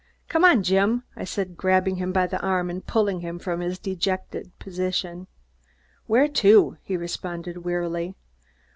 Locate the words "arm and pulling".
2.41-3.19